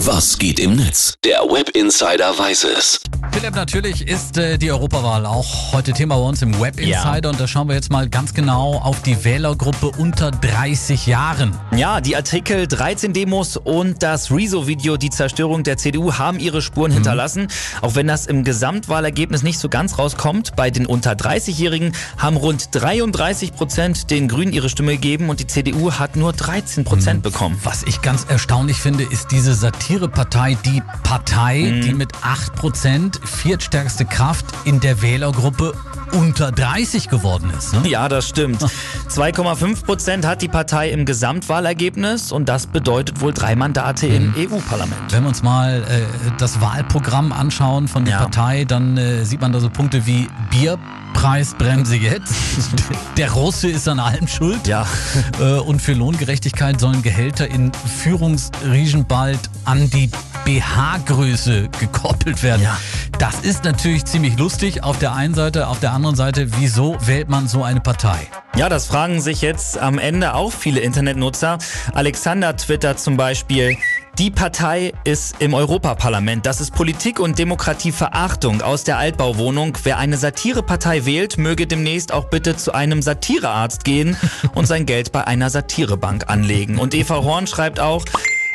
Was 0.00 0.38
geht 0.38 0.60
im 0.60 0.76
Netz? 0.76 1.14
Der 1.24 1.38
Web 1.40 1.70
Insider 1.70 2.38
weiß 2.38 2.64
es. 2.76 3.00
Philipp, 3.32 3.54
natürlich 3.54 4.06
ist 4.06 4.38
äh, 4.38 4.56
die 4.56 4.70
Europawahl 4.70 5.26
auch 5.26 5.72
heute 5.72 5.92
Thema 5.92 6.16
bei 6.16 6.22
uns 6.22 6.40
im 6.42 6.58
Web 6.60 6.78
Insider 6.80 7.20
Ja. 7.24 7.30
und 7.30 7.38
da 7.40 7.46
schauen 7.46 7.68
wir 7.68 7.74
jetzt 7.74 7.90
mal 7.90 8.08
ganz 8.08 8.32
genau 8.32 8.74
auf 8.78 9.02
die 9.02 9.24
Wählergruppe 9.24 9.90
unter 9.98 10.30
30 10.30 11.06
Jahren. 11.06 11.52
Ja, 11.74 12.00
die 12.00 12.16
Artikel 12.16 12.66
13 12.66 13.12
Demos 13.12 13.56
und 13.58 14.02
das 14.02 14.30
Rezo-Video, 14.30 14.96
die 14.96 15.10
Zerstörung 15.10 15.64
der 15.64 15.76
CDU, 15.76 16.14
haben 16.14 16.38
ihre 16.38 16.62
Spuren 16.62 16.92
hinterlassen. 16.92 17.48
Auch 17.82 17.94
wenn 17.94 18.06
das 18.06 18.26
im 18.26 18.42
Gesamtwahlergebnis 18.44 19.42
nicht 19.42 19.58
so 19.58 19.68
ganz 19.68 19.98
rauskommt, 19.98 20.56
bei 20.56 20.70
den 20.70 20.86
unter 20.86 21.12
30-Jährigen 21.12 21.92
haben 22.16 22.36
rund 22.36 22.68
33 22.72 23.54
Prozent 23.54 24.10
den 24.10 24.28
Grünen 24.28 24.52
ihre 24.52 24.68
Stimme 24.70 24.92
gegeben 24.92 25.28
und 25.28 25.40
die 25.40 25.46
CDU 25.46 25.92
hat 25.92 26.16
nur 26.16 26.32
13 26.32 26.84
Prozent 26.84 27.22
bekommen. 27.22 27.58
Was 27.64 27.82
ich 27.82 28.00
ganz 28.02 28.24
erstaunlich 28.28 28.78
finde, 28.78 29.04
ist 29.04 29.30
diese 29.30 29.54
Satirepartei 29.86 30.56
Die 30.64 30.82
Partei, 31.04 31.80
die 31.84 31.94
mit 31.94 32.12
8% 32.16 33.24
viertstärkste 33.24 34.04
Kraft 34.04 34.46
in 34.64 34.80
der 34.80 35.00
Wählergruppe 35.00 35.74
unter 36.12 36.52
30 36.52 37.08
geworden 37.08 37.50
ist. 37.56 37.72
Ne? 37.72 37.88
Ja, 37.88 38.08
das 38.08 38.28
stimmt. 38.28 38.62
2,5 39.08 39.84
Prozent 39.84 40.26
hat 40.26 40.42
die 40.42 40.48
Partei 40.48 40.90
im 40.90 41.04
Gesamtwahlergebnis 41.04 42.32
und 42.32 42.48
das 42.48 42.66
bedeutet 42.66 43.20
wohl 43.20 43.32
drei 43.32 43.56
Mandate 43.56 44.06
im 44.06 44.34
EU-Parlament. 44.36 45.12
Wenn 45.12 45.22
wir 45.24 45.28
uns 45.28 45.42
mal 45.42 45.82
äh, 45.82 46.02
das 46.38 46.60
Wahlprogramm 46.60 47.32
anschauen 47.32 47.88
von 47.88 48.04
der 48.04 48.14
Ja. 48.14 48.20
Partei, 48.20 48.64
dann 48.64 48.96
äh, 48.96 49.24
sieht 49.24 49.40
man 49.40 49.52
da 49.52 49.60
so 49.60 49.70
Punkte 49.70 50.06
wie 50.06 50.28
Bierpreisbremse 50.50 51.96
jetzt. 51.96 52.34
der 53.16 53.30
Russe 53.32 53.68
ist 53.68 53.88
an 53.88 53.98
allem 54.00 54.28
schuld. 54.28 54.66
Ja. 54.66 54.86
Äh, 55.40 55.58
und 55.58 55.82
für 55.82 55.92
Lohngerechtigkeit 55.92 56.80
sollen 56.80 57.02
Gehälter 57.02 57.48
in 57.48 57.70
Führungsriegen 57.72 59.04
bald 59.06 59.38
an 59.64 59.90
die 59.90 60.08
BH-Größe 60.44 61.68
gekoppelt 61.78 62.42
werden. 62.42 62.62
Ja. 62.62 62.78
Das 63.18 63.40
ist 63.40 63.64
natürlich 63.64 64.04
ziemlich 64.04 64.38
lustig 64.38 64.84
auf 64.84 64.98
der 64.98 65.14
einen 65.14 65.32
Seite, 65.32 65.68
auf 65.68 65.80
der 65.80 65.92
anderen 65.92 66.16
Seite, 66.16 66.48
wieso 66.58 66.98
wählt 67.00 67.30
man 67.30 67.48
so 67.48 67.62
eine 67.62 67.80
Partei? 67.80 68.28
Ja, 68.56 68.68
das 68.68 68.86
fragen 68.86 69.22
sich 69.22 69.40
jetzt 69.40 69.78
am 69.78 69.98
Ende 69.98 70.34
auch 70.34 70.52
viele 70.52 70.80
Internetnutzer. 70.80 71.56
Alexander 71.94 72.54
twittert 72.56 73.00
zum 73.00 73.16
Beispiel, 73.16 73.78
die 74.18 74.30
Partei 74.30 74.92
ist 75.04 75.36
im 75.40 75.52
Europaparlament. 75.52 76.46
Das 76.46 76.60
ist 76.60 76.72
Politik 76.74 77.20
und 77.20 77.38
Demokratieverachtung 77.38 78.62
aus 78.62 78.84
der 78.84 78.96
Altbauwohnung. 78.98 79.76
Wer 79.82 79.98
eine 79.98 80.16
Satirepartei 80.16 81.04
wählt, 81.04 81.36
möge 81.36 81.66
demnächst 81.66 82.12
auch 82.12 82.24
bitte 82.24 82.56
zu 82.56 82.72
einem 82.72 83.02
Satirearzt 83.02 83.84
gehen 83.84 84.16
und 84.54 84.66
sein 84.66 84.86
Geld 84.86 85.12
bei 85.12 85.26
einer 85.26 85.50
Satirebank 85.50 86.28
anlegen. 86.28 86.78
Und 86.78 86.94
Eva 86.94 87.16
Horn 87.16 87.46
schreibt 87.46 87.78
auch, 87.78 88.04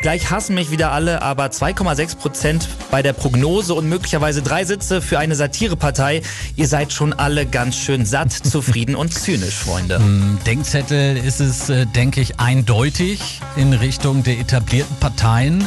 Gleich 0.00 0.30
hassen 0.30 0.54
mich 0.54 0.70
wieder 0.70 0.92
alle, 0.92 1.20
aber 1.20 1.44
2,6 1.48 2.16
Prozent 2.16 2.68
bei 2.90 3.02
der 3.02 3.12
Prognose 3.12 3.74
und 3.74 3.86
möglicherweise 3.86 4.40
drei 4.40 4.64
Sitze 4.64 5.02
für 5.02 5.18
eine 5.18 5.34
Satirepartei. 5.34 6.22
Ihr 6.56 6.68
seid 6.68 6.94
schon 6.94 7.12
alle 7.12 7.44
ganz 7.44 7.76
schön 7.76 8.06
satt, 8.06 8.32
zufrieden 8.44 8.94
und 8.94 9.12
zynisch, 9.12 9.56
Freunde. 9.56 9.96
Im 9.96 10.38
Denkzettel 10.46 11.18
ist 11.18 11.40
es, 11.40 11.68
äh, 11.68 11.84
denke 11.84 12.22
ich, 12.22 12.40
eindeutig 12.40 13.42
in 13.56 13.74
Richtung 13.74 14.22
der 14.22 14.38
etablierten 14.38 14.96
Parteien. 14.96 15.60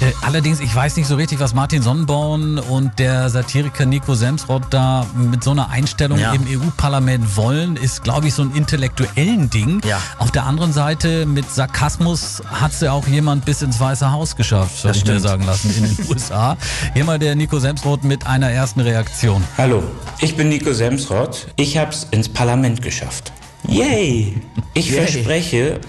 Äh, 0.00 0.12
allerdings, 0.24 0.60
ich 0.60 0.72
weiß 0.72 0.94
nicht 0.96 1.08
so 1.08 1.16
richtig, 1.16 1.40
was 1.40 1.52
Martin 1.52 1.82
Sonnenborn 1.82 2.60
und 2.60 3.00
der 3.00 3.30
Satiriker 3.30 3.84
Nico 3.84 4.14
Semsrott 4.14 4.62
da 4.70 5.04
mit 5.16 5.42
so 5.42 5.50
einer 5.50 5.70
Einstellung 5.70 6.20
Ja. 6.20 6.32
im 6.34 6.46
EU-Parlament 6.46 7.36
wollen, 7.36 7.74
ist, 7.74 8.04
glaube 8.04 8.28
ich, 8.28 8.34
so 8.34 8.42
ein 8.42 8.54
intellektuellen 8.54 9.50
Ding. 9.50 9.80
Ja. 9.84 10.00
Auf 10.18 10.30
der 10.30 10.44
anderen 10.44 10.72
Seite, 10.72 11.26
mit 11.26 11.50
Sarkasmus 11.52 12.42
hat 12.48 12.70
es 12.70 12.80
ja 12.80 12.92
auch 12.92 13.08
jemand 13.08 13.44
bis 13.44 13.60
ins 13.62 13.71
Weiße 13.80 14.10
Haus 14.12 14.36
geschafft, 14.36 14.84
habe 14.84 14.96
ich 14.96 15.04
mir 15.04 15.20
sagen 15.20 15.44
lassen, 15.44 15.74
in 15.76 15.96
den 15.96 16.08
USA. 16.10 16.56
Hier 16.94 17.04
mal 17.04 17.18
der 17.18 17.34
Nico 17.34 17.58
Semsrott 17.58 18.04
mit 18.04 18.26
einer 18.26 18.50
ersten 18.50 18.80
Reaktion. 18.80 19.42
Hallo, 19.58 19.82
ich 20.20 20.36
bin 20.36 20.48
Nico 20.48 20.72
Semsrott. 20.72 21.48
Ich 21.56 21.76
hab's 21.78 22.06
ins 22.10 22.28
Parlament 22.28 22.82
geschafft. 22.82 23.32
Yay! 23.68 24.34
Ich 24.74 24.90
Yay. 24.90 24.98
verspreche, 24.98 25.80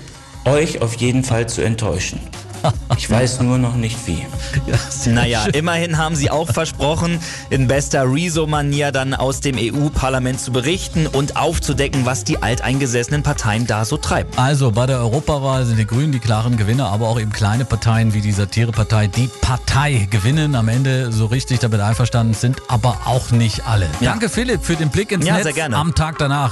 euch 0.46 0.82
auf 0.82 0.94
jeden 0.96 1.24
Fall 1.24 1.48
zu 1.48 1.62
enttäuschen. 1.64 2.20
Ich 2.98 3.10
weiß 3.10 3.42
nur 3.42 3.58
noch 3.58 3.76
nicht 3.76 3.98
wie. 4.08 4.26
Naja, 5.10 5.46
immerhin 5.54 5.98
haben 5.98 6.16
sie 6.16 6.30
auch 6.30 6.50
versprochen, 6.52 7.20
in 7.50 7.68
bester 7.68 8.04
Rezo-Manier 8.12 8.92
dann 8.92 9.14
aus 9.14 9.40
dem 9.42 9.58
EU-Parlament 9.58 10.40
zu 10.40 10.52
berichten 10.52 11.08
und 11.08 11.36
aufzudecken, 11.36 12.06
was 12.06 12.24
die 12.24 12.42
alteingesessenen 12.42 13.24
Parteien 13.24 13.68
da 13.68 13.86
so 13.86 13.98
treiben. 13.98 14.30
Also 14.38 14.72
bei 14.72 14.86
der 14.86 15.00
Europawahl 15.00 15.66
sind 15.66 15.78
die 15.78 15.88
Grünen 15.88 16.12
die 16.12 16.20
klaren 16.20 16.58
Gewinner, 16.58 16.90
aber 16.90 17.08
auch 17.08 17.20
eben 17.20 17.32
kleine 17.32 17.66
Parteien 17.66 18.14
wie 18.14 18.22
die 18.22 18.32
Satirepartei, 18.32 19.08
die 19.08 19.30
Partei 19.42 20.08
gewinnen. 20.10 20.56
Am 20.56 20.68
Ende 20.68 21.12
so 21.12 21.26
richtig 21.26 21.60
damit 21.60 21.82
einverstanden 21.82 22.34
sind, 22.34 22.62
aber 22.68 23.02
auch 23.06 23.32
nicht 23.32 23.66
alle. 23.68 23.88
Ja. 24.00 24.12
Danke 24.12 24.30
Philipp 24.30 24.64
für 24.64 24.76
den 24.76 24.90
Blick 24.90 25.12
ins 25.12 25.26
Ja, 25.26 25.36
Netz 25.36 25.44
sehr 25.44 25.54
gerne. 25.54 25.76
am 25.78 25.96
Tag 25.96 26.18
danach. 26.20 26.52